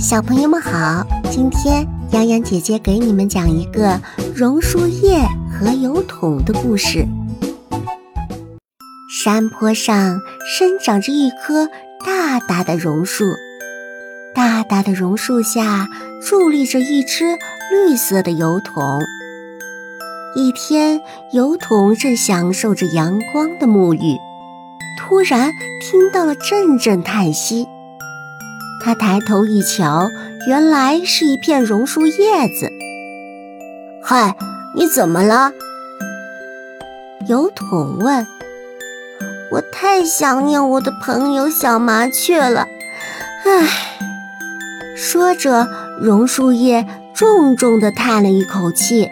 [0.00, 4.00] 小朋友们好，今天洋洋姐姐给你们讲一个
[4.34, 7.06] 榕树叶和油桶的故事。
[9.22, 10.18] 山坡上
[10.56, 11.68] 生长着一棵
[12.06, 13.26] 大大的榕树，
[14.34, 15.86] 大大的榕树下
[16.22, 17.36] 伫立着一只
[17.70, 18.82] 绿色的油桶。
[20.34, 21.02] 一天，
[21.34, 24.16] 油桶正享受着阳光的沐浴，
[24.98, 27.68] 突然听到了阵阵叹息。
[28.82, 30.08] 他抬头一瞧，
[30.46, 32.72] 原来是一片榕树叶子。
[34.02, 34.34] 嗨，
[34.74, 35.52] 你怎么了？
[37.28, 38.26] 油桶问。
[39.52, 42.66] 我太想念我的朋友小麻雀了。
[43.44, 43.68] 唉，
[44.96, 45.68] 说着，
[46.00, 49.10] 榕树叶重重地叹了一口气。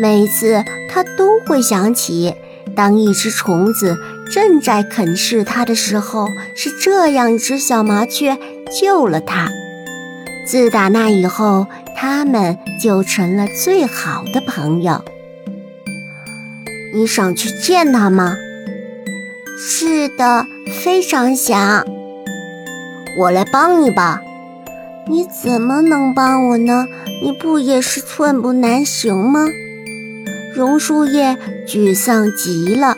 [0.00, 2.34] 每次他都会想起，
[2.74, 3.96] 当一只虫子。
[4.32, 8.38] 正在啃噬它的时候，是这样一只小麻雀
[8.80, 9.48] 救了它。
[10.46, 15.04] 自打那以后，他们就成了最好的朋友。
[16.94, 18.36] 你想去见它吗？
[19.58, 20.44] 是的，
[20.82, 21.84] 非常想。
[23.18, 24.22] 我来帮你吧。
[25.08, 26.86] 你怎么能帮我呢？
[27.22, 29.46] 你不也是寸步难行吗？
[30.54, 32.96] 榕树叶沮丧极了。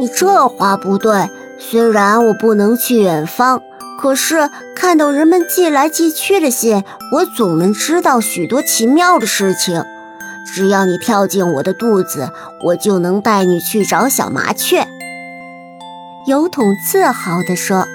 [0.00, 1.28] 你这话不对。
[1.58, 3.60] 虽然我不能去远方，
[4.00, 9.84] 可是看到人们寄来寄去的信，我总能知道许多奇妙的事情。
[10.46, 12.30] 只要你跳进我的肚子，
[12.64, 14.88] 我就能带你去找小麻雀。
[16.26, 17.86] 油桶自豪地说。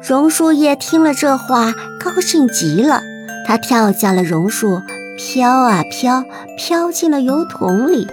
[0.00, 3.02] 榕树叶听了这话，高兴极了。
[3.46, 4.82] 它跳下了榕树，
[5.16, 6.22] 飘啊飘，
[6.56, 8.06] 飘进了油桶里。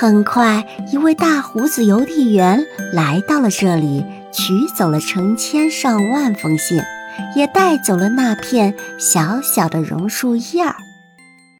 [0.00, 6.80] 很快，一位大胡子邮递员来到了这里，取走了成千上万封信，
[7.34, 10.76] 也带走了那片小小的榕树叶儿。